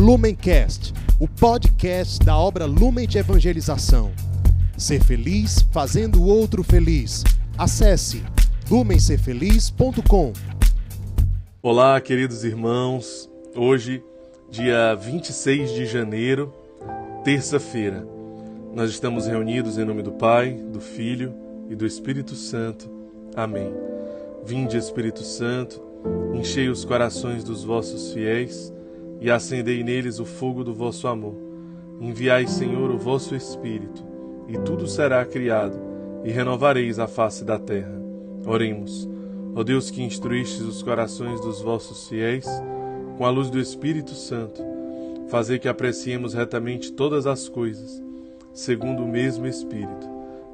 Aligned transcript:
Lumencast, 0.00 0.94
o 1.18 1.28
podcast 1.28 2.24
da 2.24 2.34
obra 2.34 2.64
Lumen 2.64 3.06
de 3.06 3.18
Evangelização. 3.18 4.10
Ser 4.74 5.04
feliz 5.04 5.60
fazendo 5.70 6.22
o 6.22 6.26
outro 6.26 6.64
feliz. 6.64 7.22
Acesse 7.58 8.22
lumencerfeliz.com. 8.70 10.32
Olá, 11.62 12.00
queridos 12.00 12.44
irmãos. 12.44 13.30
Hoje, 13.54 14.02
dia 14.50 14.94
26 14.94 15.74
de 15.74 15.84
janeiro, 15.84 16.50
terça-feira, 17.22 18.02
nós 18.72 18.88
estamos 18.88 19.26
reunidos 19.26 19.76
em 19.76 19.84
nome 19.84 20.02
do 20.02 20.12
Pai, 20.12 20.54
do 20.54 20.80
Filho 20.80 21.34
e 21.68 21.76
do 21.76 21.84
Espírito 21.84 22.34
Santo. 22.34 22.90
Amém. 23.36 23.70
Vinde, 24.46 24.78
Espírito 24.78 25.22
Santo, 25.22 25.78
enchei 26.32 26.70
os 26.70 26.86
corações 26.86 27.44
dos 27.44 27.62
vossos 27.62 28.14
fiéis 28.14 28.72
e 29.20 29.30
acendei 29.30 29.84
neles 29.84 30.18
o 30.18 30.24
fogo 30.24 30.64
do 30.64 30.74
vosso 30.74 31.06
amor. 31.06 31.36
Enviai, 32.00 32.46
Senhor, 32.46 32.90
o 32.90 32.98
vosso 32.98 33.34
Espírito, 33.34 34.02
e 34.48 34.58
tudo 34.58 34.86
será 34.86 35.24
criado, 35.24 35.78
e 36.24 36.30
renovareis 36.30 36.98
a 36.98 37.06
face 37.06 37.44
da 37.44 37.58
terra. 37.58 38.00
Oremos. 38.46 39.08
Ó 39.54 39.62
Deus 39.62 39.90
que 39.90 40.02
instruístes 40.02 40.62
os 40.62 40.82
corações 40.82 41.40
dos 41.40 41.60
vossos 41.60 42.08
fiéis, 42.08 42.46
com 43.18 43.26
a 43.26 43.30
luz 43.30 43.50
do 43.50 43.60
Espírito 43.60 44.12
Santo, 44.12 44.62
fazei 45.28 45.58
que 45.58 45.68
apreciemos 45.68 46.32
retamente 46.32 46.92
todas 46.92 47.26
as 47.26 47.48
coisas, 47.48 48.02
segundo 48.54 49.02
o 49.02 49.08
mesmo 49.08 49.46
Espírito. 49.46 50.08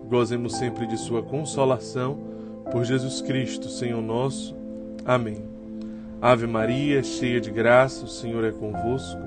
Gozemos 0.08 0.56
sempre 0.56 0.86
de 0.86 0.96
Sua 0.96 1.22
consolação, 1.22 2.18
por 2.72 2.84
Jesus 2.84 3.22
Cristo, 3.22 3.68
Senhor 3.68 4.02
nosso. 4.02 4.56
Amém. 5.04 5.55
Ave 6.20 6.46
Maria, 6.46 7.02
cheia 7.02 7.40
de 7.40 7.50
graça, 7.50 8.04
o 8.04 8.08
Senhor 8.08 8.42
é 8.44 8.50
convosco. 8.50 9.20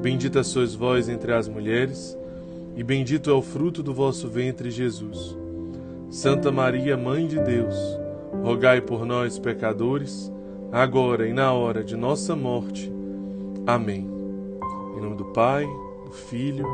Bendita 0.00 0.44
sois 0.44 0.74
vós 0.74 1.08
entre 1.08 1.32
as 1.32 1.48
mulheres, 1.48 2.16
e 2.76 2.84
bendito 2.84 3.30
é 3.30 3.32
o 3.32 3.42
fruto 3.42 3.82
do 3.82 3.92
vosso 3.92 4.28
ventre, 4.28 4.70
Jesus. 4.70 5.36
Santa 6.08 6.52
Maria, 6.52 6.96
Mãe 6.96 7.26
de 7.26 7.38
Deus, 7.40 7.74
rogai 8.42 8.80
por 8.80 9.04
nós, 9.04 9.38
pecadores, 9.38 10.30
agora 10.70 11.26
e 11.26 11.32
na 11.32 11.52
hora 11.52 11.82
de 11.82 11.96
nossa 11.96 12.36
morte. 12.36 12.90
Amém. 13.66 14.08
Em 14.96 15.00
nome 15.00 15.16
do 15.16 15.26
Pai, 15.26 15.66
do 16.04 16.12
Filho 16.12 16.66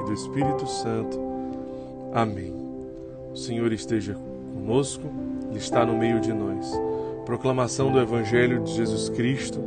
e 0.00 0.06
do 0.06 0.12
Espírito 0.12 0.66
Santo. 0.66 1.18
Amém. 2.12 2.54
O 3.32 3.36
Senhor 3.36 3.72
esteja 3.72 4.14
conosco, 4.54 5.10
Ele 5.50 5.58
está 5.58 5.84
no 5.84 5.96
meio 5.96 6.20
de 6.20 6.32
nós. 6.32 6.72
Proclamação 7.24 7.90
do 7.90 7.98
Evangelho 7.98 8.62
de 8.62 8.74
Jesus 8.74 9.08
Cristo, 9.08 9.58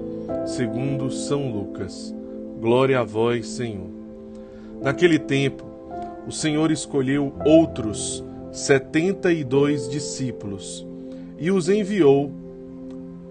segundo 0.46 1.10
São 1.10 1.52
Lucas. 1.52 2.14
Glória 2.62 3.00
a 3.00 3.04
vós, 3.04 3.48
Senhor. 3.48 3.90
Naquele 4.80 5.18
tempo, 5.18 5.66
o 6.28 6.32
Senhor 6.32 6.70
escolheu 6.70 7.34
outros 7.44 8.24
setenta 8.52 9.32
e 9.32 9.44
dois 9.44 9.90
discípulos 9.90 10.88
e 11.40 11.50
os 11.50 11.68
enviou 11.68 12.32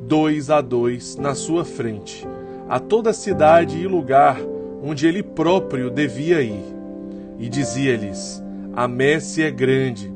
dois 0.00 0.50
a 0.50 0.60
dois 0.60 1.16
na 1.16 1.34
sua 1.34 1.64
frente, 1.64 2.26
a 2.68 2.80
toda 2.80 3.12
cidade 3.12 3.78
e 3.78 3.86
lugar 3.86 4.40
onde 4.82 5.06
ele 5.06 5.22
próprio 5.22 5.88
devia 5.88 6.42
ir. 6.42 6.64
E 7.38 7.48
dizia-lhes: 7.48 8.42
A 8.74 8.88
messe 8.88 9.40
é 9.42 9.52
grande, 9.52 10.12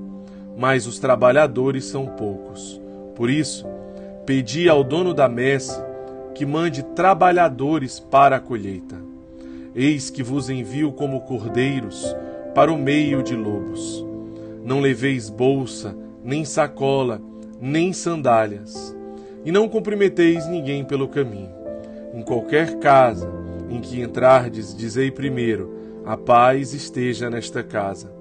mas 0.57 0.89
os 0.89 0.99
trabalhadores 0.99 1.85
são 1.85 2.07
poucos. 2.07 2.81
Por 3.15 3.31
isso, 3.31 3.67
pedi 4.27 4.69
ao 4.69 4.85
dono 4.85 5.13
da 5.13 5.29
messe 5.29 5.79
que 6.35 6.47
mande 6.47 6.83
trabalhadores 6.83 7.99
para 7.99 8.37
a 8.37 8.41
colheita. 8.41 8.97
Eis 9.75 10.11
que 10.11 10.23
vos 10.23 10.49
envio 10.51 10.93
como 10.93 11.21
cordeiros 11.23 12.15
para 12.55 12.73
o 12.73 12.79
meio 12.79 13.23
de 13.23 13.35
lobos. 13.35 14.05
Não 14.65 14.81
leveis 14.81 15.31
bolsa, 15.31 15.97
nem 16.23 16.45
sacola, 16.45 17.21
nem 17.61 17.93
sandálias, 17.93 18.97
e 19.45 19.53
não 19.53 19.69
cumprimeteis 19.69 20.47
ninguém 20.47 20.85
pelo 20.85 21.09
caminho. 21.09 21.51
Em 22.15 22.23
qualquer 22.23 22.79
casa 22.79 23.31
em 23.69 23.81
que 23.81 24.01
entrardes, 24.01 24.77
dizei 24.77 25.11
primeiro: 25.11 26.03
a 26.05 26.17
paz 26.17 26.75
esteja 26.75 27.31
nesta 27.31 27.63
casa. 27.63 28.13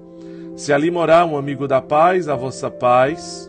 Se 0.55 0.71
ali 0.73 0.91
morar 0.91 1.25
um 1.25 1.37
amigo 1.37 1.67
da 1.67 1.81
paz, 1.81 2.27
a 2.27 2.35
vossa 2.35 2.69
paz 2.69 3.48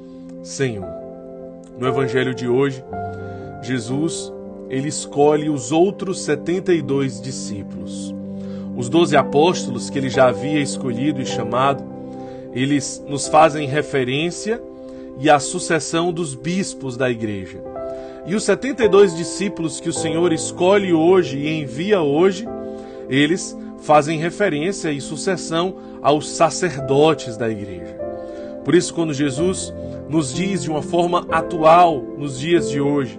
Senhor. 0.43 0.87
No 1.77 1.87
evangelho 1.87 2.33
de 2.33 2.47
hoje, 2.47 2.83
Jesus, 3.61 4.31
ele 4.69 4.87
escolhe 4.87 5.49
os 5.49 5.71
outros 5.71 6.21
72 6.21 7.21
discípulos. 7.21 8.13
Os 8.75 8.89
doze 8.89 9.15
apóstolos 9.15 9.89
que 9.89 9.97
ele 9.99 10.09
já 10.09 10.27
havia 10.27 10.59
escolhido 10.59 11.21
e 11.21 11.25
chamado, 11.25 11.83
eles 12.53 13.03
nos 13.07 13.27
fazem 13.27 13.67
referência 13.67 14.61
e 15.19 15.29
a 15.29 15.39
sucessão 15.39 16.11
dos 16.11 16.33
bispos 16.33 16.97
da 16.97 17.09
igreja. 17.09 17.61
E 18.25 18.35
os 18.35 18.43
72 18.43 19.15
discípulos 19.15 19.79
que 19.79 19.89
o 19.89 19.93
Senhor 19.93 20.31
escolhe 20.31 20.93
hoje 20.93 21.37
e 21.37 21.61
envia 21.61 22.01
hoje, 22.01 22.47
eles 23.09 23.57
fazem 23.81 24.19
referência 24.19 24.91
e 24.91 25.01
sucessão 25.01 25.75
aos 26.01 26.29
sacerdotes 26.29 27.35
da 27.35 27.49
igreja. 27.49 27.99
Por 28.63 28.75
isso, 28.75 28.93
quando 28.93 29.13
Jesus 29.13 29.73
nos 30.11 30.33
diz 30.33 30.61
de 30.61 30.69
uma 30.69 30.81
forma 30.81 31.25
atual, 31.31 32.01
nos 32.17 32.37
dias 32.37 32.69
de 32.69 32.81
hoje, 32.81 33.17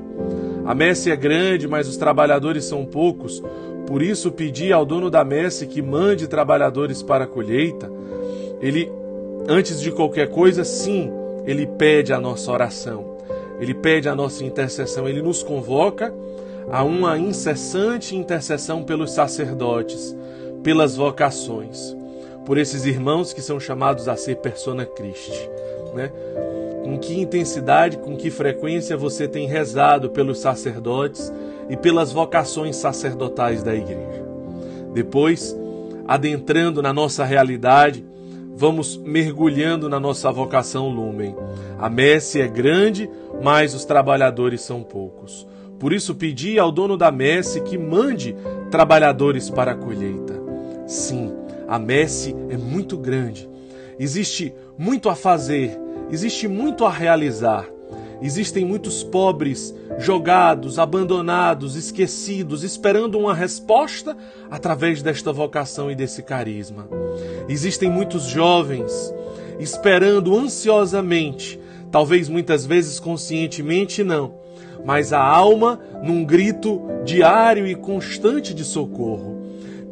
a 0.66 0.74
messe 0.74 1.10
é 1.10 1.16
grande, 1.16 1.66
mas 1.66 1.88
os 1.88 1.96
trabalhadores 1.96 2.66
são 2.66 2.84
poucos, 2.84 3.42
por 3.86 4.02
isso 4.02 4.30
pedi 4.30 4.74
ao 4.74 4.84
dono 4.84 5.10
da 5.10 5.24
messe 5.24 5.66
que 5.66 5.80
mande 5.80 6.28
trabalhadores 6.28 7.02
para 7.02 7.24
a 7.24 7.26
colheita, 7.26 7.90
ele, 8.60 8.92
antes 9.48 9.80
de 9.80 9.90
qualquer 9.90 10.28
coisa, 10.28 10.64
sim, 10.64 11.10
ele 11.46 11.66
pede 11.66 12.12
a 12.12 12.20
nossa 12.20 12.52
oração, 12.52 13.16
ele 13.58 13.72
pede 13.72 14.06
a 14.06 14.14
nossa 14.14 14.44
intercessão, 14.44 15.08
ele 15.08 15.22
nos 15.22 15.42
convoca 15.42 16.12
a 16.70 16.84
uma 16.84 17.18
incessante 17.18 18.14
intercessão 18.14 18.82
pelos 18.82 19.12
sacerdotes, 19.12 20.14
pelas 20.62 20.94
vocações, 20.94 21.96
por 22.44 22.58
esses 22.58 22.84
irmãos 22.84 23.32
que 23.32 23.40
são 23.40 23.58
chamados 23.58 24.08
a 24.08 24.14
ser 24.14 24.36
persona 24.36 24.84
Christi, 24.84 25.48
né? 25.94 26.12
Com 26.92 26.98
que 26.98 27.18
intensidade, 27.18 27.96
com 27.96 28.14
que 28.14 28.30
frequência 28.30 28.98
você 28.98 29.26
tem 29.26 29.46
rezado 29.48 30.10
pelos 30.10 30.40
sacerdotes 30.40 31.32
e 31.70 31.74
pelas 31.74 32.12
vocações 32.12 32.76
sacerdotais 32.76 33.62
da 33.62 33.74
igreja? 33.74 34.22
Depois, 34.92 35.56
adentrando 36.06 36.82
na 36.82 36.92
nossa 36.92 37.24
realidade, 37.24 38.04
vamos 38.54 38.98
mergulhando 38.98 39.88
na 39.88 39.98
nossa 39.98 40.30
vocação 40.30 40.90
lumen. 40.90 41.34
A 41.78 41.88
messe 41.88 42.42
é 42.42 42.46
grande, 42.46 43.08
mas 43.42 43.72
os 43.72 43.86
trabalhadores 43.86 44.60
são 44.60 44.82
poucos. 44.82 45.48
Por 45.78 45.94
isso 45.94 46.14
pedi 46.14 46.58
ao 46.58 46.70
dono 46.70 46.98
da 46.98 47.10
messe 47.10 47.62
que 47.62 47.78
mande 47.78 48.36
trabalhadores 48.70 49.48
para 49.48 49.72
a 49.72 49.76
colheita. 49.76 50.34
Sim, 50.86 51.32
a 51.66 51.78
messe 51.78 52.36
é 52.50 52.58
muito 52.58 52.98
grande. 52.98 53.48
Existe 53.98 54.52
muito 54.76 55.08
a 55.08 55.14
fazer, 55.14 55.78
existe 56.12 56.46
muito 56.46 56.84
a 56.84 56.90
realizar. 56.90 57.66
Existem 58.20 58.64
muitos 58.64 59.02
pobres 59.02 59.74
jogados, 59.98 60.78
abandonados, 60.78 61.74
esquecidos, 61.74 62.62
esperando 62.62 63.18
uma 63.18 63.34
resposta 63.34 64.16
através 64.48 65.02
desta 65.02 65.32
vocação 65.32 65.90
e 65.90 65.94
desse 65.96 66.22
carisma. 66.22 66.88
Existem 67.48 67.90
muitos 67.90 68.24
jovens 68.24 69.12
esperando 69.58 70.36
ansiosamente, 70.38 71.58
talvez 71.90 72.28
muitas 72.28 72.64
vezes 72.64 73.00
conscientemente 73.00 74.04
não, 74.04 74.34
mas 74.84 75.12
a 75.12 75.20
alma 75.20 75.80
num 76.02 76.24
grito 76.24 76.80
diário 77.04 77.66
e 77.66 77.74
constante 77.74 78.54
de 78.54 78.64
socorro, 78.64 79.42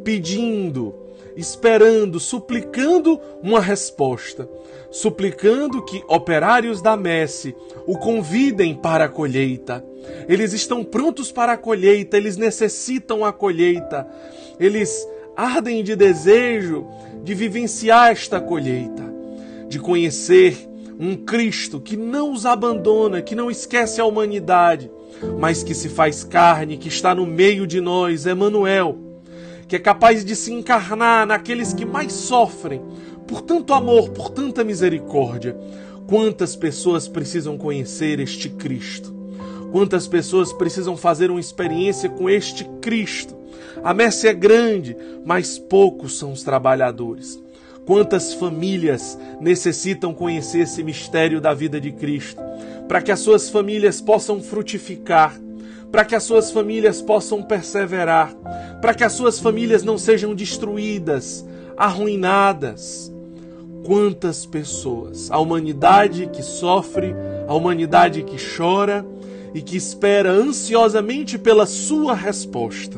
pedindo 0.03 1.01
esperando, 1.35 2.19
suplicando 2.19 3.19
uma 3.41 3.59
resposta, 3.59 4.49
suplicando 4.91 5.83
que 5.83 6.03
operários 6.07 6.81
da 6.81 6.97
messe 6.97 7.55
o 7.87 7.97
convidem 7.97 8.75
para 8.75 9.05
a 9.05 9.09
colheita. 9.09 9.83
Eles 10.27 10.53
estão 10.53 10.83
prontos 10.83 11.31
para 11.31 11.53
a 11.53 11.57
colheita, 11.57 12.17
eles 12.17 12.37
necessitam 12.37 13.23
a 13.23 13.31
colheita, 13.31 14.07
eles 14.59 15.07
ardem 15.35 15.83
de 15.83 15.95
desejo 15.95 16.87
de 17.23 17.33
vivenciar 17.33 18.11
esta 18.11 18.39
colheita, 18.39 19.03
de 19.67 19.79
conhecer 19.79 20.69
um 20.99 21.15
Cristo 21.15 21.79
que 21.79 21.95
não 21.95 22.31
os 22.31 22.45
abandona, 22.45 23.21
que 23.21 23.33
não 23.33 23.49
esquece 23.49 24.01
a 24.01 24.05
humanidade, 24.05 24.91
mas 25.39 25.63
que 25.63 25.73
se 25.73 25.89
faz 25.89 26.23
carne, 26.23 26.77
que 26.77 26.89
está 26.89 27.15
no 27.15 27.25
meio 27.25 27.65
de 27.65 27.79
nós, 27.79 28.25
Emmanuel, 28.25 28.97
que 29.67 29.75
é 29.75 29.79
capaz 29.79 30.25
de 30.25 30.35
se 30.35 30.51
encarnar 30.51 31.25
naqueles 31.25 31.73
que 31.73 31.85
mais 31.85 32.11
sofrem, 32.11 32.81
por 33.31 33.41
tanto 33.41 33.73
amor, 33.73 34.09
por 34.09 34.29
tanta 34.29 34.61
misericórdia. 34.61 35.55
Quantas 36.05 36.53
pessoas 36.53 37.07
precisam 37.07 37.57
conhecer 37.57 38.19
este 38.19 38.49
Cristo? 38.49 39.15
Quantas 39.71 40.05
pessoas 40.05 40.51
precisam 40.51 40.97
fazer 40.97 41.31
uma 41.31 41.39
experiência 41.39 42.09
com 42.09 42.29
este 42.29 42.65
Cristo? 42.81 43.33
A 43.81 43.93
messe 43.93 44.27
é 44.27 44.33
grande, 44.33 44.97
mas 45.23 45.57
poucos 45.57 46.17
são 46.17 46.33
os 46.33 46.43
trabalhadores. 46.43 47.41
Quantas 47.85 48.33
famílias 48.33 49.17
necessitam 49.39 50.13
conhecer 50.13 50.63
esse 50.63 50.83
mistério 50.83 51.39
da 51.39 51.53
vida 51.53 51.79
de 51.79 51.93
Cristo, 51.93 52.41
para 52.85 53.01
que 53.01 53.13
as 53.13 53.21
suas 53.21 53.49
famílias 53.49 54.01
possam 54.01 54.41
frutificar, 54.41 55.39
para 55.89 56.03
que 56.03 56.15
as 56.15 56.23
suas 56.23 56.51
famílias 56.51 57.01
possam 57.01 57.41
perseverar, 57.41 58.35
para 58.81 58.93
que 58.93 59.05
as 59.05 59.13
suas 59.13 59.39
famílias 59.39 59.83
não 59.83 59.97
sejam 59.97 60.35
destruídas, 60.35 61.45
arruinadas. 61.77 63.10
Quantas 63.83 64.45
pessoas, 64.45 65.31
a 65.31 65.39
humanidade 65.39 66.27
que 66.27 66.43
sofre, 66.43 67.15
a 67.47 67.53
humanidade 67.53 68.23
que 68.23 68.37
chora 68.55 69.05
e 69.53 69.61
que 69.61 69.75
espera 69.75 70.31
ansiosamente 70.31 71.37
pela 71.37 71.65
sua 71.65 72.13
resposta. 72.13 72.97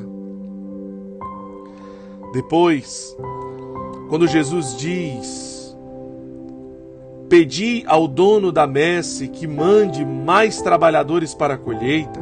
Depois, 2.33 3.15
quando 4.09 4.27
Jesus 4.27 4.75
diz: 4.75 5.75
Pedi 7.29 7.83
ao 7.87 8.07
dono 8.07 8.51
da 8.51 8.67
messe 8.67 9.27
que 9.27 9.47
mande 9.47 10.05
mais 10.05 10.61
trabalhadores 10.61 11.33
para 11.33 11.55
a 11.55 11.57
colheita, 11.57 12.19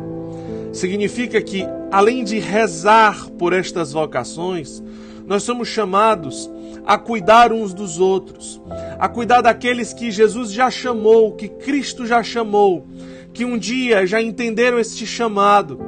significa 0.71 1.41
que, 1.41 1.65
além 1.91 2.23
de 2.23 2.39
rezar 2.39 3.29
por 3.31 3.53
estas 3.53 3.91
vocações, 3.91 4.81
nós 5.25 5.43
somos 5.43 5.67
chamados 5.67 6.49
a 6.85 6.97
cuidar 6.97 7.51
uns 7.51 7.73
dos 7.73 7.99
outros, 7.99 8.61
a 8.99 9.07
cuidar 9.07 9.41
daqueles 9.41 9.93
que 9.93 10.11
Jesus 10.11 10.51
já 10.51 10.69
chamou, 10.69 11.33
que 11.33 11.47
Cristo 11.47 12.05
já 12.05 12.23
chamou, 12.23 12.85
que 13.33 13.45
um 13.45 13.57
dia 13.57 14.05
já 14.05 14.21
entenderam 14.21 14.79
este 14.79 15.05
chamado, 15.05 15.79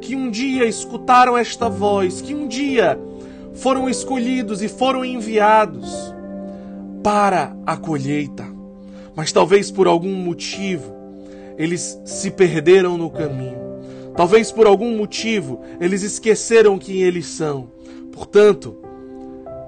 que 0.00 0.16
um 0.16 0.30
dia 0.30 0.66
escutaram 0.66 1.36
esta 1.36 1.68
voz, 1.68 2.20
que 2.20 2.34
um 2.34 2.48
dia 2.48 2.98
foram 3.54 3.88
escolhidos 3.88 4.62
e 4.62 4.68
foram 4.68 5.04
enviados 5.04 6.14
para 7.02 7.56
a 7.66 7.76
colheita. 7.76 8.46
Mas 9.14 9.32
talvez 9.32 9.70
por 9.70 9.86
algum 9.86 10.14
motivo 10.14 10.94
eles 11.58 12.00
se 12.04 12.30
perderam 12.30 12.96
no 12.96 13.10
caminho. 13.10 13.58
Talvez 14.16 14.50
por 14.50 14.66
algum 14.66 14.96
motivo 14.96 15.60
eles 15.78 16.02
esqueceram 16.02 16.78
quem 16.78 17.02
eles 17.02 17.26
são. 17.26 17.70
Portanto, 18.12 18.78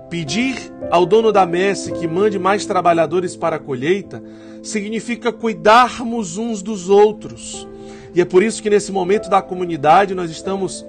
pedir 0.08 0.71
ao 0.92 1.06
dono 1.06 1.32
da 1.32 1.46
messe 1.46 1.90
que 1.90 2.06
mande 2.06 2.38
mais 2.38 2.66
trabalhadores 2.66 3.34
para 3.34 3.56
a 3.56 3.58
colheita 3.58 4.22
significa 4.62 5.32
cuidarmos 5.32 6.36
uns 6.36 6.60
dos 6.60 6.90
outros. 6.90 7.66
E 8.14 8.20
é 8.20 8.26
por 8.26 8.42
isso 8.42 8.62
que 8.62 8.68
nesse 8.68 8.92
momento 8.92 9.30
da 9.30 9.40
comunidade 9.40 10.14
nós 10.14 10.30
estamos 10.30 10.84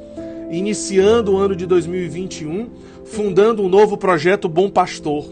iniciando 0.52 1.32
o 1.32 1.38
ano 1.38 1.56
de 1.56 1.66
2021, 1.66 2.70
fundando 3.06 3.64
um 3.64 3.70
novo 3.70 3.98
projeto 3.98 4.50
Bom 4.50 4.70
Pastor, 4.70 5.26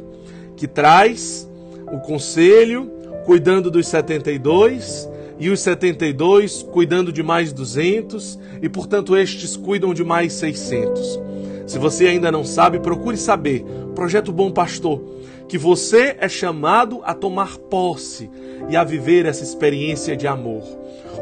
que 0.55 0.69
traz 0.69 1.45
o 1.91 1.99
conselho 1.99 2.89
cuidando 3.25 3.69
dos 3.69 3.89
72 3.89 5.09
e 5.37 5.49
os 5.49 5.59
72 5.59 6.63
cuidando 6.63 7.11
de 7.11 7.21
mais 7.21 7.51
200 7.51 8.39
e 8.61 8.69
portanto 8.69 9.17
estes 9.17 9.57
cuidam 9.57 9.93
de 9.93 10.05
mais 10.05 10.31
600. 10.31 11.30
Se 11.71 11.79
você 11.79 12.07
ainda 12.07 12.29
não 12.29 12.43
sabe, 12.43 12.81
procure 12.81 13.15
saber. 13.15 13.63
Projeto 13.95 14.33
Bom 14.33 14.51
Pastor 14.51 15.01
que 15.47 15.57
você 15.57 16.15
é 16.19 16.29
chamado 16.29 17.01
a 17.03 17.13
tomar 17.13 17.57
posse 17.57 18.29
e 18.69 18.77
a 18.77 18.85
viver 18.85 19.25
essa 19.25 19.43
experiência 19.43 20.15
de 20.15 20.25
amor. 20.25 20.63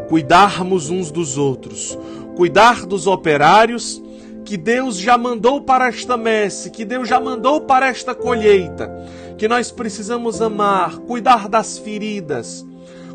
Cuidarmos 0.08 0.90
uns 0.90 1.12
dos 1.12 1.36
outros, 1.36 1.98
cuidar 2.36 2.86
dos 2.86 3.08
operários 3.08 4.00
que 4.46 4.56
Deus 4.56 4.98
já 4.98 5.18
mandou 5.18 5.62
para 5.62 5.88
esta 5.88 6.16
messe, 6.16 6.70
que 6.70 6.86
Deus 6.86 7.08
já 7.08 7.20
mandou 7.20 7.62
para 7.62 7.88
esta 7.88 8.14
colheita, 8.14 8.92
que 9.36 9.48
nós 9.48 9.72
precisamos 9.72 10.42
amar, 10.44 10.98
cuidar 11.00 11.48
das 11.48 11.80
feridas, 11.80 12.66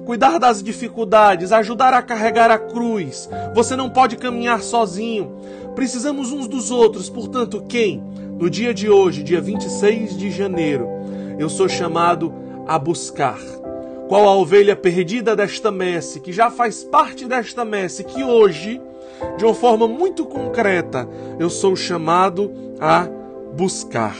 cuidar 0.04 0.38
das 0.38 0.62
dificuldades, 0.62 1.52
ajudar 1.52 1.94
a 1.94 2.02
carregar 2.02 2.50
a 2.50 2.58
cruz. 2.58 3.28
Você 3.54 3.74
não 3.74 3.88
pode 3.88 4.16
caminhar 4.16 4.62
sozinho. 4.62 5.32
Precisamos 5.74 6.32
uns 6.32 6.46
dos 6.46 6.70
outros. 6.70 7.10
Portanto, 7.10 7.64
quem 7.68 8.02
no 8.38 8.48
dia 8.50 8.72
de 8.74 8.88
hoje, 8.88 9.22
dia 9.22 9.40
26 9.40 10.16
de 10.16 10.30
janeiro, 10.30 10.88
eu 11.38 11.48
sou 11.48 11.68
chamado 11.68 12.32
a 12.66 12.78
buscar. 12.78 13.38
Qual 14.08 14.28
a 14.28 14.36
ovelha 14.36 14.76
perdida 14.76 15.34
desta 15.34 15.70
messe, 15.70 16.20
que 16.20 16.32
já 16.32 16.50
faz 16.50 16.84
parte 16.84 17.26
desta 17.26 17.64
messe, 17.64 18.04
que 18.04 18.22
hoje, 18.22 18.80
de 19.38 19.44
uma 19.44 19.54
forma 19.54 19.88
muito 19.88 20.24
concreta, 20.24 21.08
eu 21.38 21.48
sou 21.48 21.74
chamado 21.74 22.50
a 22.80 23.08
buscar. 23.54 24.16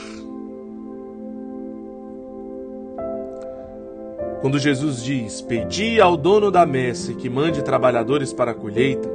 Quando 4.41 4.59
Jesus 4.59 5.03
diz: 5.03 5.41
Pedi 5.41 6.01
ao 6.01 6.17
dono 6.17 6.51
da 6.51 6.67
messe 6.67 7.15
que 7.15 7.29
mande 7.29 7.63
trabalhadores 7.63 8.33
para 8.33 8.51
a 8.53 8.55
colheita, 8.55 9.09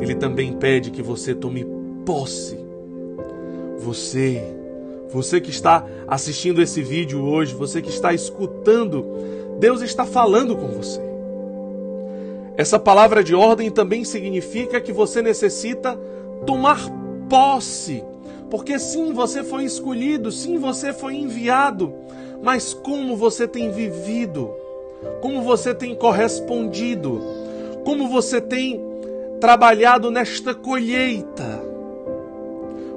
ele 0.00 0.14
também 0.14 0.52
pede 0.52 0.90
que 0.90 1.02
você 1.02 1.34
tome 1.34 1.79
posse. 2.10 2.58
Você 3.78 4.42
você 5.12 5.40
que 5.40 5.50
está 5.50 5.84
assistindo 6.08 6.60
esse 6.60 6.82
vídeo 6.82 7.24
hoje, 7.24 7.54
você 7.54 7.80
que 7.80 7.88
está 7.88 8.12
escutando, 8.12 9.04
Deus 9.58 9.80
está 9.80 10.04
falando 10.04 10.56
com 10.56 10.68
você. 10.68 11.00
Essa 12.56 12.78
palavra 12.78 13.22
de 13.22 13.34
ordem 13.34 13.70
também 13.70 14.04
significa 14.04 14.80
que 14.80 14.92
você 14.92 15.20
necessita 15.22 15.98
tomar 16.46 16.80
posse. 17.28 18.04
Porque 18.50 18.78
sim, 18.78 19.12
você 19.12 19.42
foi 19.44 19.64
escolhido, 19.64 20.32
sim, 20.32 20.58
você 20.58 20.92
foi 20.92 21.14
enviado, 21.14 21.92
mas 22.42 22.74
como 22.74 23.16
você 23.16 23.46
tem 23.46 23.70
vivido? 23.70 24.50
Como 25.20 25.42
você 25.42 25.72
tem 25.74 25.94
correspondido? 25.94 27.20
Como 27.84 28.08
você 28.08 28.40
tem 28.40 28.80
trabalhado 29.40 30.10
nesta 30.10 30.54
colheita? 30.54 31.69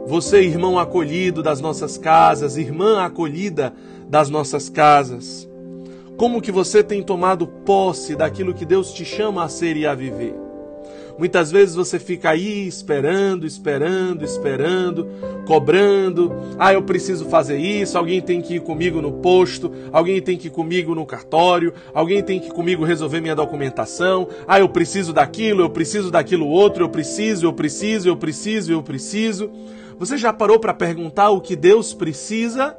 Você, 0.05 0.41
irmão 0.41 0.77
acolhido 0.77 1.41
das 1.41 1.61
nossas 1.61 1.97
casas, 1.97 2.57
irmã 2.57 3.01
acolhida 3.01 3.73
das 4.09 4.29
nossas 4.29 4.67
casas, 4.67 5.49
como 6.17 6.41
que 6.41 6.51
você 6.51 6.83
tem 6.83 7.01
tomado 7.01 7.47
posse 7.47 8.15
daquilo 8.15 8.53
que 8.53 8.65
Deus 8.65 8.93
te 8.93 9.05
chama 9.05 9.45
a 9.45 9.49
ser 9.49 9.77
e 9.77 9.87
a 9.87 9.95
viver? 9.95 10.35
Muitas 11.17 11.51
vezes 11.51 11.75
você 11.75 11.99
fica 11.99 12.31
aí 12.31 12.67
esperando, 12.67 13.45
esperando, 13.45 14.25
esperando, 14.25 15.07
cobrando. 15.45 16.33
Ah, 16.57 16.73
eu 16.73 16.81
preciso 16.81 17.25
fazer 17.25 17.57
isso, 17.57 17.97
alguém 17.97 18.19
tem 18.19 18.41
que 18.41 18.55
ir 18.55 18.61
comigo 18.61 19.01
no 19.01 19.13
posto, 19.13 19.71
alguém 19.91 20.21
tem 20.21 20.37
que 20.37 20.47
ir 20.47 20.51
comigo 20.51 20.95
no 20.95 21.05
cartório, 21.05 21.73
alguém 21.93 22.21
tem 22.23 22.39
que 22.39 22.47
ir 22.47 22.51
comigo 22.51 22.83
resolver 22.83 23.21
minha 23.21 23.35
documentação. 23.35 24.27
Ah, 24.47 24.59
eu 24.59 24.67
preciso 24.67 25.13
daquilo, 25.13 25.61
eu 25.61 25.69
preciso 25.69 26.09
daquilo 26.09 26.47
outro, 26.47 26.83
eu 26.83 26.89
preciso, 26.89 27.45
eu 27.45 27.53
preciso, 27.53 28.09
eu 28.09 28.17
preciso, 28.17 28.71
eu 28.71 28.81
preciso. 28.81 29.51
Você 30.05 30.17
já 30.17 30.33
parou 30.33 30.59
para 30.59 30.73
perguntar 30.73 31.29
o 31.29 31.39
que 31.39 31.55
Deus 31.55 31.93
precisa? 31.93 32.75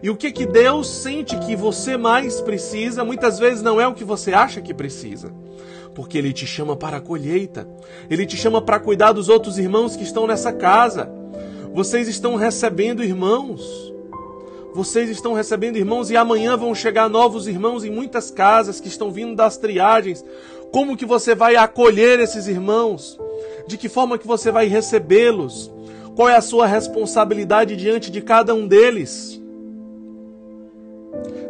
E 0.00 0.08
o 0.08 0.14
que 0.14 0.30
que 0.30 0.46
Deus 0.46 0.88
sente 0.88 1.36
que 1.40 1.56
você 1.56 1.96
mais 1.96 2.40
precisa, 2.40 3.04
muitas 3.04 3.40
vezes 3.40 3.60
não 3.60 3.80
é 3.80 3.88
o 3.88 3.92
que 3.92 4.04
você 4.04 4.32
acha 4.32 4.60
que 4.60 4.72
precisa. 4.72 5.32
Porque 5.96 6.16
ele 6.16 6.32
te 6.32 6.46
chama 6.46 6.76
para 6.76 6.98
a 6.98 7.00
colheita. 7.00 7.66
Ele 8.08 8.24
te 8.24 8.36
chama 8.36 8.62
para 8.62 8.78
cuidar 8.78 9.10
dos 9.10 9.28
outros 9.28 9.58
irmãos 9.58 9.96
que 9.96 10.04
estão 10.04 10.28
nessa 10.28 10.52
casa. 10.52 11.10
Vocês 11.74 12.06
estão 12.06 12.36
recebendo 12.36 13.02
irmãos. 13.02 13.92
Vocês 14.72 15.10
estão 15.10 15.32
recebendo 15.32 15.76
irmãos 15.76 16.08
e 16.08 16.16
amanhã 16.16 16.56
vão 16.56 16.72
chegar 16.72 17.10
novos 17.10 17.48
irmãos 17.48 17.82
em 17.82 17.90
muitas 17.90 18.30
casas 18.30 18.80
que 18.80 18.86
estão 18.86 19.10
vindo 19.10 19.34
das 19.34 19.56
triagens. 19.56 20.24
Como 20.70 20.96
que 20.96 21.04
você 21.04 21.34
vai 21.34 21.56
acolher 21.56 22.20
esses 22.20 22.46
irmãos? 22.46 23.18
De 23.66 23.76
que 23.76 23.88
forma 23.88 24.16
que 24.16 24.26
você 24.26 24.52
vai 24.52 24.68
recebê-los? 24.68 25.68
Qual 26.20 26.28
é 26.28 26.36
a 26.36 26.42
sua 26.42 26.66
responsabilidade 26.66 27.74
diante 27.74 28.10
de 28.10 28.20
cada 28.20 28.52
um 28.54 28.68
deles? 28.68 29.40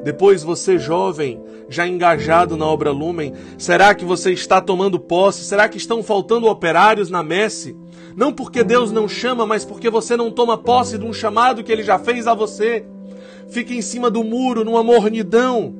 Depois, 0.04 0.44
você 0.44 0.78
jovem, 0.78 1.42
já 1.68 1.88
engajado 1.88 2.56
na 2.56 2.66
obra 2.66 2.92
Lumen, 2.92 3.34
será 3.58 3.92
que 3.96 4.04
você 4.04 4.30
está 4.30 4.60
tomando 4.60 5.00
posse? 5.00 5.42
Será 5.42 5.68
que 5.68 5.76
estão 5.76 6.04
faltando 6.04 6.46
operários 6.46 7.10
na 7.10 7.20
messe? 7.20 7.76
Não 8.14 8.32
porque 8.32 8.62
Deus 8.62 8.92
não 8.92 9.08
chama, 9.08 9.44
mas 9.44 9.64
porque 9.64 9.90
você 9.90 10.16
não 10.16 10.30
toma 10.30 10.56
posse 10.56 10.96
de 10.96 11.04
um 11.04 11.12
chamado 11.12 11.64
que 11.64 11.72
ele 11.72 11.82
já 11.82 11.98
fez 11.98 12.28
a 12.28 12.34
você. 12.34 12.84
Fica 13.48 13.74
em 13.74 13.82
cima 13.82 14.08
do 14.08 14.22
muro, 14.22 14.64
numa 14.64 14.84
mornidão. 14.84 15.74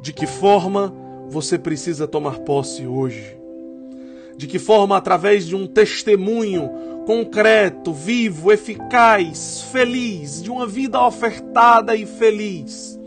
De 0.00 0.14
que 0.14 0.26
forma 0.26 0.94
você 1.28 1.58
precisa 1.58 2.08
tomar 2.08 2.38
posse 2.38 2.86
hoje? 2.86 3.41
De 4.36 4.46
que 4.46 4.58
forma, 4.58 4.96
através 4.96 5.46
de 5.46 5.54
um 5.54 5.66
testemunho 5.66 6.70
concreto, 7.06 7.92
vivo, 7.92 8.52
eficaz, 8.52 9.62
feliz, 9.72 10.42
de 10.42 10.50
uma 10.50 10.66
vida 10.66 11.00
ofertada 11.04 11.94
e 11.96 12.06
feliz, 12.06 12.98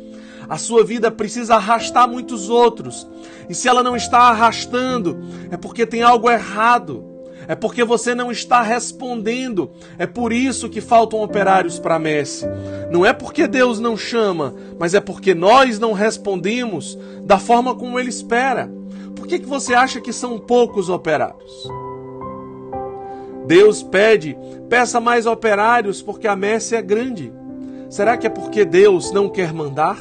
a 0.48 0.58
sua 0.58 0.84
vida 0.84 1.10
precisa 1.10 1.56
arrastar 1.56 2.08
muitos 2.08 2.50
outros. 2.50 3.08
E 3.50 3.56
se 3.56 3.68
ela 3.68 3.82
não 3.82 3.96
está 3.96 4.20
arrastando, 4.20 5.20
é 5.50 5.58
porque 5.58 5.86
tem 5.86 6.02
algo 6.04 6.30
errado. 6.30 7.04
É 7.48 7.56
porque 7.56 7.84
você 7.84 8.16
não 8.16 8.32
está 8.32 8.62
respondendo. 8.62 9.72
É 9.98 10.08
por 10.08 10.34
isso 10.34 10.70
que 10.70 10.82
faltam 10.82 11.22
operários 11.22 11.80
para 11.80 11.96
a 11.96 12.00
messe. 12.00 12.46
Não 12.92 13.06
é 13.06 13.14
porque 13.14 13.48
Deus 13.48 13.80
não 13.80 13.96
chama, 13.96 14.56
mas 14.80 14.94
é 14.94 15.00
porque 15.00 15.36
nós 15.36 15.80
não 15.80 15.94
respondemos 15.94 16.98
da 17.24 17.38
forma 17.38 17.76
como 17.76 18.00
Ele 18.00 18.10
espera. 18.10 18.72
Por 19.16 19.28
que, 19.28 19.40
que 19.40 19.46
você 19.46 19.74
acha 19.74 20.02
que 20.02 20.14
são 20.14 20.38
poucos 20.38 20.90
operários? 20.90 21.68
Deus 23.48 23.84
pede, 23.84 24.38
peça 24.70 25.00
mais 25.00 25.26
operários 25.26 26.02
porque 26.02 26.28
a 26.28 26.36
messe 26.36 26.76
é 26.76 26.82
grande. 26.82 27.32
Será 27.90 28.18
que 28.18 28.28
é 28.28 28.30
porque 28.30 28.66
Deus 28.66 29.12
não 29.12 29.30
quer 29.30 29.54
mandar? 29.54 29.98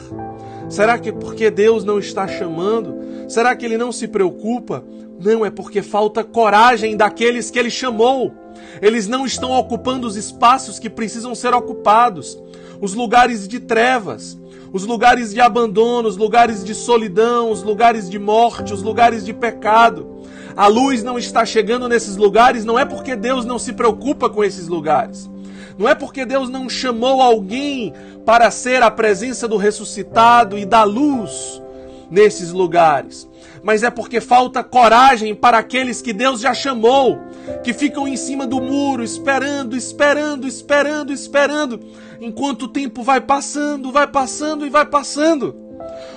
Será 0.69 0.99
que 0.99 1.11
é 1.11 1.13
porque 1.13 1.51
Deus 1.51 1.85
não 1.85 1.99
está 1.99 2.27
chamando? 2.27 2.95
Será 3.29 3.55
que 3.55 3.65
ele 3.65 3.77
não 3.77 3.93
se 3.93 4.09
preocupa? 4.09 4.85
Não, 5.21 5.45
é 5.45 5.51
porque 5.51 5.83
falta 5.83 6.25
coragem 6.25 6.97
daqueles 6.97 7.51
que 7.51 7.59
ele 7.59 7.71
chamou. 7.71 8.33
Eles 8.81 9.07
não 9.07 9.25
estão 9.25 9.53
ocupando 9.53 10.07
os 10.07 10.17
espaços 10.17 10.79
que 10.79 10.91
precisam 10.91 11.35
ser 11.35 11.55
ocupados, 11.55 12.39
os 12.81 12.95
lugares 12.95 13.47
de 13.47 13.61
trevas, 13.61 14.39
os 14.75 14.85
lugares 14.85 15.33
de 15.33 15.41
abandono, 15.41 16.09
os 16.09 16.17
lugares 16.17 16.65
de 16.65 16.75
solidão, 16.75 17.49
os 17.49 17.63
lugares 17.63 18.11
de 18.11 18.19
morte, 18.19 18.75
os 18.75 18.83
lugares 18.83 19.25
de 19.25 19.33
pecado. 19.33 20.21
A 20.57 20.67
luz 20.67 21.01
não 21.01 21.17
está 21.17 21.47
chegando 21.47 21.89
nesses 21.89 22.17
lugares, 22.17 22.65
não 22.65 22.77
é 22.77 22.85
porque 22.85 23.15
Deus 23.15 23.45
não 23.45 23.57
se 23.57 23.73
preocupa 23.73 24.29
com 24.29 24.43
esses 24.43 24.67
lugares. 24.67 25.31
Não 25.79 25.89
é 25.89 25.95
porque 25.95 26.27
Deus 26.27 26.51
não 26.51 26.69
chamou 26.69 27.23
alguém 27.23 27.93
para 28.27 28.51
ser 28.51 28.83
a 28.83 28.91
presença 28.91 29.47
do 29.47 29.57
ressuscitado 29.57 30.59
e 30.59 30.65
da 30.65 30.83
luz 30.83 31.63
nesses 32.11 32.51
lugares 32.51 33.29
mas 33.65 33.83
é 33.83 33.89
porque 33.89 34.21
falta 34.21 34.63
coragem 34.63 35.35
para 35.35 35.57
aqueles 35.57 36.03
que 36.03 36.13
Deus 36.13 36.39
já 36.39 36.53
chamou, 36.53 37.19
que 37.65 37.73
ficam 37.73 38.07
em 38.07 38.15
cima 38.15 38.47
do 38.47 38.61
muro, 38.61 39.03
esperando, 39.03 39.75
esperando, 39.75 40.47
esperando, 40.47 41.11
esperando, 41.11 41.81
enquanto 42.21 42.65
o 42.65 42.69
tempo 42.69 43.03
vai 43.03 43.23
passando, 43.23 43.91
vai 43.91 44.07
passando 44.07 44.67
e 44.67 44.71
vai 44.71 44.85
passando. 44.85 45.57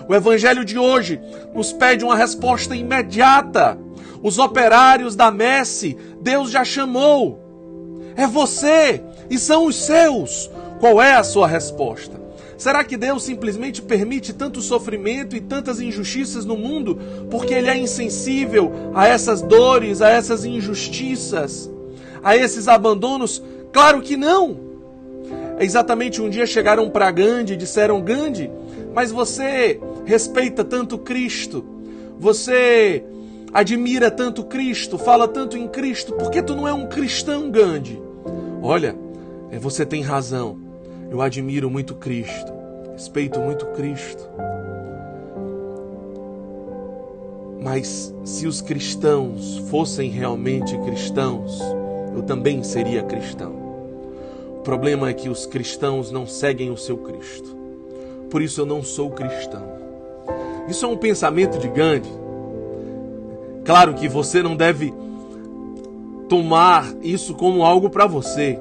O 0.10 0.14
Evangelho 0.14 0.66
de 0.66 0.78
hoje 0.78 1.22
nos 1.56 1.72
pede 1.72 2.04
uma 2.04 2.18
resposta 2.18 2.76
imediata. 2.76 3.80
Os 4.22 4.38
operários 4.40 5.16
da 5.16 5.32
messe, 5.32 5.98
Deus 6.22 6.52
já 6.52 6.66
chamou. 6.66 7.40
É 8.18 8.28
você 8.28 9.02
e 9.30 9.40
são 9.40 9.68
os 9.68 9.78
seus. 9.78 10.52
Qual 10.82 11.02
é 11.02 11.14
a 11.14 11.24
sua 11.24 11.48
resposta? 11.48 12.17
Será 12.58 12.84
que 12.84 12.98
Deus 12.98 13.24
simplesmente 13.24 13.82
permite 13.82 14.34
tanto 14.34 14.62
sofrimento 14.62 15.36
e 15.36 15.42
tantas 15.42 15.80
injustiças 15.80 16.44
no 16.44 16.58
mundo 16.58 16.98
porque 17.30 17.54
Ele 17.54 17.70
é 17.70 17.78
insensível 17.78 18.72
a 18.96 19.08
essas 19.08 19.42
dores, 19.42 20.02
a 20.02 20.10
essas 20.10 20.44
injustiças, 20.44 21.70
a 22.24 22.36
esses 22.36 22.68
abandonos? 22.68 23.44
Claro 23.72 24.02
que 24.02 24.18
não! 24.18 24.66
Exatamente 25.60 26.22
um 26.22 26.30
dia 26.30 26.46
chegaram 26.46 26.90
para 26.90 27.12
Gandhi 27.12 27.54
e 27.54 27.58
disseram: 27.58 28.02
Gandhi, 28.02 28.50
mas 28.94 29.12
você 29.12 29.80
respeita 30.06 30.64
tanto 30.64 30.98
Cristo, 30.98 31.64
você 32.20 33.04
admira 33.54 34.10
tanto 34.12 34.44
Cristo, 34.44 34.98
fala 34.98 35.28
tanto 35.28 35.58
em 35.58 35.68
Cristo, 35.68 36.14
por 36.14 36.30
que 36.30 36.42
tu 36.42 36.56
não 36.56 36.68
é 36.68 36.74
um 36.74 36.88
cristão, 36.88 37.50
Gandhi? 37.50 38.02
Olha, 38.62 38.96
é, 39.52 39.58
você 39.58 39.86
tem 39.86 40.02
razão. 40.02 40.67
Eu 41.10 41.22
admiro 41.22 41.70
muito 41.70 41.96
Cristo, 41.96 42.52
respeito 42.92 43.40
muito 43.40 43.66
Cristo. 43.68 44.28
Mas 47.62 48.14
se 48.24 48.46
os 48.46 48.62
cristãos 48.62 49.58
fossem 49.70 50.10
realmente 50.10 50.78
cristãos, 50.80 51.60
eu 52.16 52.24
também 52.24 52.64
seria 52.64 53.04
cristão. 53.04 53.54
O 54.58 54.62
problema 54.62 55.10
é 55.10 55.14
que 55.14 55.30
os 55.30 55.46
cristãos 55.46 56.12
não 56.12 56.28
seguem 56.28 56.70
o 56.72 56.78
seu 56.78 56.98
Cristo. 56.98 57.56
Por 58.30 58.42
isso 58.42 58.62
eu 58.62 58.66
não 58.66 58.84
sou 58.84 59.10
cristão. 59.12 59.64
Isso 60.68 60.86
é 60.86 60.90
um 60.90 60.98
pensamento 60.98 61.58
de 61.58 61.70
Gandhi. 61.70 62.12
Claro 63.64 63.94
que 63.94 64.10
você 64.10 64.44
não 64.44 64.56
deve 64.56 64.94
tomar 66.28 66.94
isso 67.02 67.34
como 67.36 67.64
algo 67.64 67.90
para 67.90 68.06
você. 68.06 68.60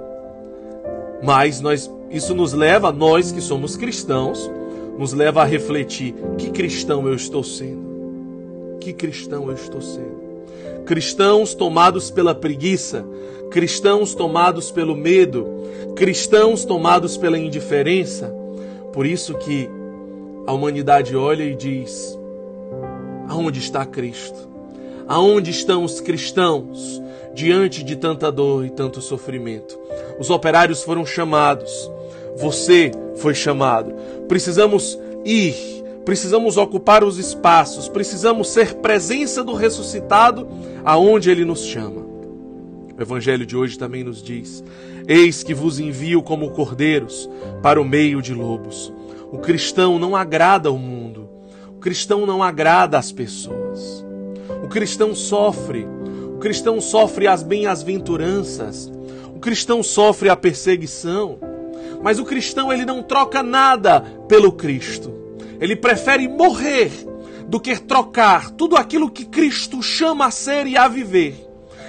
Mas 1.23 1.61
nós 1.61 1.91
isso 2.11 2.35
nos 2.35 2.53
leva, 2.53 2.93
nós 2.93 3.33
que 3.33 3.41
somos 3.41 3.77
cristãos, 3.77 4.51
nos 4.99 5.13
leva 5.13 5.43
a 5.43 5.45
refletir: 5.45 6.15
que 6.39 6.51
cristão 6.51 7.07
eu 7.07 7.15
estou 7.15 7.43
sendo? 7.43 8.79
Que 8.81 8.93
cristão 8.93 9.49
eu 9.49 9.55
estou 9.55 9.81
sendo? 9.81 10.27
Cristãos 10.85 11.55
tomados 11.55 12.11
pela 12.11 12.35
preguiça, 12.35 13.05
cristãos 13.51 14.15
tomados 14.15 14.71
pelo 14.71 14.95
medo, 14.95 15.47
cristãos 15.97 16.65
tomados 16.65 17.17
pela 17.17 17.39
indiferença. 17.39 18.33
Por 18.93 19.05
isso 19.05 19.35
que 19.35 19.69
a 20.47 20.53
humanidade 20.53 21.17
olha 21.17 21.43
e 21.43 21.55
diz: 21.55 22.17
aonde 23.29 23.59
está 23.59 23.85
Cristo? 23.85 24.49
Aonde 25.09 25.51
estão 25.51 25.85
os 25.85 26.01
cristãos 26.01 27.01
diante 27.37 27.85
de 27.85 27.95
tanta 27.95 28.33
dor 28.33 28.65
e 28.65 28.71
tanto 28.71 29.03
sofrimento? 29.03 29.79
Os 30.19 30.31
operários 30.31 30.83
foram 30.83 31.05
chamados, 31.05 31.91
você 32.35 32.91
foi 33.17 33.35
chamado. 33.35 33.95
Precisamos 34.27 34.99
ir, 35.23 35.55
precisamos 36.05 36.57
ocupar 36.57 37.05
os 37.05 37.19
espaços, 37.19 37.89
precisamos 37.89 38.49
ser 38.49 38.77
presença 38.77 39.45
do 39.45 39.53
ressuscitado 39.53 40.49
aonde 40.83 41.31
ele 41.31 41.45
nos 41.45 41.63
chama. 41.63 42.07
O 42.99 43.03
evangelho 43.03 43.45
de 43.45 43.55
hoje 43.55 43.79
também 43.79 44.03
nos 44.03 44.23
diz: 44.23 44.65
Eis 45.07 45.43
que 45.43 45.53
vos 45.53 45.79
envio 45.79 46.23
como 46.23 46.51
cordeiros 46.53 47.29
para 47.63 47.81
o 47.81 47.85
meio 47.85 48.23
de 48.23 48.33
lobos. 48.33 48.91
O 49.31 49.37
cristão 49.39 49.99
não 49.99 50.17
agrada 50.17 50.71
ao 50.71 50.79
mundo. 50.79 51.29
O 51.69 51.79
cristão 51.79 52.25
não 52.25 52.43
agrada 52.43 52.97
às 52.97 53.13
pessoas. 53.13 54.05
O 54.65 54.69
cristão 54.69 55.15
sofre. 55.15 55.87
O 56.37 56.39
cristão 56.39 56.83
sofre 56.83 57.27
as 57.27 57.43
bem-aventuranças. 57.43 58.93
O 59.35 59.41
cristão 59.41 59.83
sofre 59.83 60.29
a 60.29 60.37
perseguição. 60.37 61.39
Mas 62.03 62.19
o 62.19 62.27
cristão 62.27 62.71
ele 62.71 62.85
não 62.85 63.03
troca 63.03 63.43
nada 63.43 64.03
pelo 64.29 64.53
Cristo. 64.53 65.11
Ele 65.59 65.75
prefere 65.75 66.29
morrer 66.29 66.93
do 67.49 67.59
que 67.59 67.75
trocar 67.81 68.51
tudo 68.51 68.77
aquilo 68.77 69.11
que 69.11 69.25
Cristo 69.25 69.83
chama 69.83 70.27
a 70.27 70.31
ser 70.31 70.67
e 70.67 70.77
a 70.77 70.87
viver. 70.89 71.43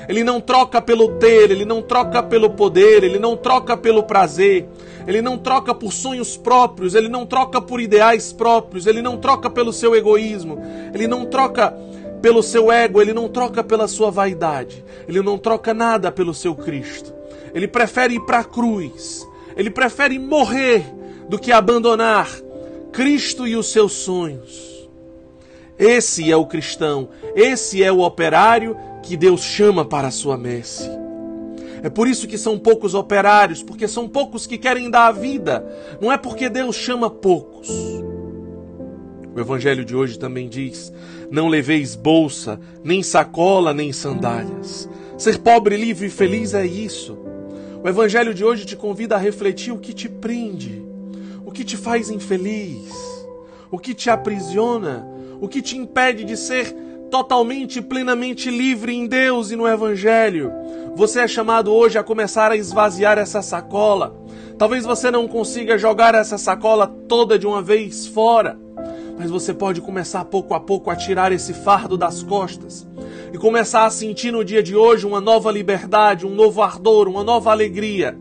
Ele 0.08 0.24
não 0.24 0.40
troca 0.40 0.82
pelo 0.82 1.18
ter, 1.18 1.52
ele 1.52 1.66
não 1.66 1.82
troca 1.82 2.24
pelo 2.24 2.52
poder, 2.52 3.04
ele 3.04 3.20
não 3.20 3.36
troca 3.36 3.76
pelo 3.76 4.04
prazer, 4.04 4.66
ele 5.06 5.22
não 5.22 5.38
troca 5.38 5.76
por 5.76 5.92
sonhos 5.92 6.38
próprios, 6.38 6.96
ele 6.96 7.10
não 7.10 7.26
troca 7.26 7.60
por 7.62 7.82
ideais 7.82 8.32
próprios, 8.32 8.88
ele 8.88 9.02
não 9.02 9.18
troca 9.18 9.50
pelo 9.50 9.74
seu 9.74 9.94
egoísmo, 9.94 10.58
ele 10.94 11.06
não 11.06 11.26
troca 11.26 11.78
pelo 12.22 12.42
seu 12.42 12.72
ego, 12.72 13.02
ele 13.02 13.14
não 13.14 13.30
troca 13.30 13.64
pela 13.64 13.88
sua 13.88 14.10
vaidade, 14.10 14.84
ele 15.08 15.22
não 15.22 15.38
troca 15.38 15.74
nada 15.74 16.12
pelo 16.12 16.34
seu 16.34 16.56
Cristo. 16.56 17.14
Ele 17.54 17.68
prefere 17.68 18.16
ir 18.16 18.22
para 18.22 18.40
a 18.40 18.44
cruz, 18.44 19.28
ele 19.56 19.70
prefere 19.70 20.20
morrer 20.20 20.84
do 21.30 21.40
que 21.40 21.52
abandonar 21.52 22.30
Cristo 22.92 23.48
e 23.48 23.56
os 23.56 23.72
seus 23.72 23.94
sonhos. 23.94 24.90
Esse 25.78 26.32
é 26.32 26.36
o 26.36 26.46
cristão, 26.46 27.10
esse 27.36 27.84
é 27.84 27.92
o 27.92 28.02
operário 28.02 28.76
que 29.04 29.16
Deus 29.16 29.42
chama 29.42 29.86
para 29.86 30.08
a 30.08 30.12
sua 30.12 30.38
messe. 30.38 30.90
É 31.84 31.90
por 31.90 32.08
isso 32.08 32.28
que 32.28 32.38
são 32.38 32.58
poucos 32.58 32.96
operários, 32.96 33.62
porque 33.62 33.88
são 33.88 34.10
poucos 34.10 34.48
que 34.48 34.58
querem 34.58 34.90
dar 34.90 35.08
a 35.08 35.12
vida. 35.12 35.66
Não 36.02 36.12
é 36.12 36.18
porque 36.18 36.50
Deus 36.50 36.76
chama 36.76 37.10
poucos. 37.10 37.70
O 39.38 39.40
evangelho 39.40 39.86
de 39.86 39.96
hoje 39.96 40.18
também 40.18 40.50
diz: 40.50 40.92
Não 41.30 41.48
leveis 41.48 41.96
bolsa, 41.96 42.60
nem 42.84 43.04
sacola, 43.04 43.72
nem 43.72 43.94
sandálias. 43.94 44.90
Ser 45.16 45.38
pobre, 45.38 45.78
livre 45.78 46.08
e 46.08 46.10
feliz 46.10 46.56
é 46.56 46.66
isso. 46.66 47.16
O 47.84 47.88
Evangelho 47.88 48.34
de 48.34 48.44
hoje 48.44 48.66
te 48.66 48.76
convida 48.76 49.14
a 49.14 49.20
refletir 49.20 49.72
o 49.72 49.78
que 49.78 49.94
te 49.94 50.10
prende, 50.10 50.84
o 51.46 51.52
que 51.52 51.64
te 51.64 51.78
faz 51.78 52.10
infeliz, 52.10 52.92
o 53.70 53.78
que 53.78 53.94
te 53.94 54.10
aprisiona, 54.10 55.08
o 55.40 55.48
que 55.48 55.62
te 55.62 55.78
impede 55.78 56.24
de 56.24 56.36
ser 56.36 56.76
totalmente 57.12 57.80
plenamente 57.80 58.50
livre 58.50 58.92
em 58.92 59.06
Deus 59.06 59.52
e 59.52 59.56
no 59.56 59.68
Evangelho. 59.68 60.52
Você 60.96 61.20
é 61.20 61.28
chamado 61.28 61.72
hoje 61.72 62.00
a 62.00 62.04
começar 62.04 62.52
a 62.52 62.58
esvaziar 62.58 63.20
essa 63.20 63.44
sacola. 63.44 64.20
Talvez 64.58 64.84
você 64.84 65.12
não 65.12 65.28
consiga 65.28 65.78
jogar 65.78 66.16
essa 66.16 66.40
sacola 66.40 66.88
toda 67.08 67.38
de 67.38 67.46
uma 67.46 67.62
vez 67.62 68.08
fora, 68.08 68.58
mas 69.18 69.32
você 69.32 69.54
pode 69.54 69.82
começar 69.82 70.24
pouco 70.26 70.54
a 70.54 70.60
pouco 70.60 70.92
a 70.92 70.96
tirar 70.96 71.32
esse 71.32 71.54
fardo 71.54 71.98
das 71.98 72.22
costas 72.22 72.88
e 73.34 73.38
começar 73.38 73.86
a 73.86 73.90
sentir 73.90 74.32
no 74.32 74.46
dia 74.46 74.62
de 74.62 74.76
hoje 74.76 75.06
uma 75.06 75.20
nova 75.20 75.52
liberdade, 75.52 76.26
um 76.26 76.36
novo 76.36 76.62
ardor, 76.62 77.08
uma 77.08 77.24
nova 77.24 77.52
alegria 77.52 78.18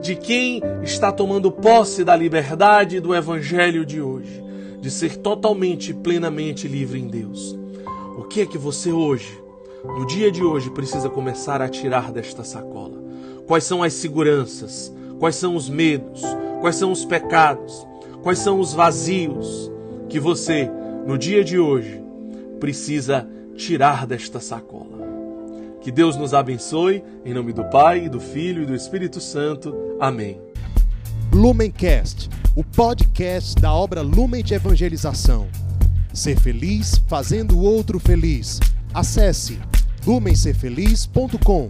de 0.00 0.14
quem 0.14 0.62
está 0.82 1.10
tomando 1.10 1.50
posse 1.50 2.04
da 2.04 2.14
liberdade 2.14 3.00
do 3.00 3.14
Evangelho 3.14 3.84
de 3.84 4.00
hoje, 4.00 4.42
de 4.80 4.90
ser 4.90 5.16
totalmente 5.16 5.90
e 5.90 5.94
plenamente 5.94 6.68
livre 6.68 7.00
em 7.00 7.08
Deus. 7.08 7.58
O 8.16 8.22
que 8.22 8.42
é 8.42 8.46
que 8.46 8.56
você 8.56 8.92
hoje, 8.92 9.42
no 9.84 10.06
dia 10.06 10.30
de 10.30 10.42
hoje, 10.42 10.70
precisa 10.70 11.10
começar 11.10 11.60
a 11.60 11.68
tirar 11.68 12.12
desta 12.12 12.44
sacola? 12.44 13.02
Quais 13.46 13.64
são 13.64 13.82
as 13.82 13.92
seguranças? 13.94 14.94
Quais 15.18 15.34
são 15.34 15.56
os 15.56 15.68
medos? 15.68 16.22
Quais 16.60 16.76
são 16.76 16.92
os 16.92 17.04
pecados? 17.04 17.86
Quais 18.22 18.38
são 18.38 18.60
os 18.60 18.72
vazios 18.72 19.70
que 20.08 20.18
você, 20.18 20.70
no 21.06 21.18
dia 21.18 21.44
de 21.44 21.58
hoje, 21.58 22.02
precisa 22.58 23.28
tirar 23.54 24.06
desta 24.06 24.40
sacola. 24.40 24.98
Que 25.80 25.92
Deus 25.92 26.16
nos 26.16 26.34
abençoe, 26.34 27.04
em 27.24 27.32
nome 27.32 27.52
do 27.52 27.64
Pai, 27.64 28.08
do 28.08 28.18
Filho 28.18 28.62
e 28.62 28.66
do 28.66 28.74
Espírito 28.74 29.20
Santo. 29.20 29.74
Amém. 30.00 30.40
Lumencast, 31.32 32.28
o 32.56 32.64
podcast 32.64 33.54
da 33.60 33.72
obra 33.72 34.00
Lumen 34.00 34.42
de 34.42 34.54
Evangelização. 34.54 35.46
Ser 36.12 36.38
feliz 36.40 37.00
fazendo 37.06 37.56
o 37.56 37.62
outro 37.62 38.00
feliz. 38.00 38.58
Acesse 38.92 39.58
lumencerfeliz.com. 40.06 41.68